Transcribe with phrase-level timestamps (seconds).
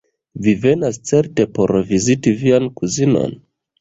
[0.45, 3.37] Vi venas certe por viziti vian kuzinon?